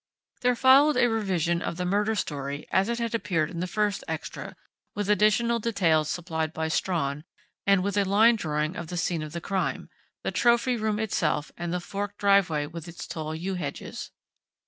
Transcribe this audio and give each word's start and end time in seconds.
There 0.41 0.55
followed 0.55 0.97
a 0.97 1.07
revision 1.07 1.61
of 1.61 1.77
the 1.77 1.85
murder 1.85 2.15
story 2.15 2.65
as 2.71 2.89
it 2.89 2.97
had 2.97 3.13
appeared 3.13 3.51
in 3.51 3.59
the 3.59 3.67
first 3.67 4.03
extra, 4.07 4.55
with 4.95 5.11
additional 5.11 5.59
details 5.59 6.09
supplied 6.09 6.53
by 6.53 6.69
Strawn, 6.69 7.23
and 7.67 7.83
with 7.83 7.95
a 7.97 8.03
line 8.03 8.35
drawing 8.35 8.75
of 8.75 8.87
the 8.87 8.97
scene 8.97 9.21
of 9.21 9.31
the 9.33 9.39
crime 9.41 9.91
the 10.23 10.31
trophy 10.31 10.75
room 10.75 10.97
itself 10.99 11.51
and 11.55 11.71
the 11.71 11.79
forked 11.79 12.17
driveway 12.17 12.65
with 12.65 12.87
its 12.87 13.05
tall 13.05 13.35
yew 13.35 13.53
hedges. 13.53 14.09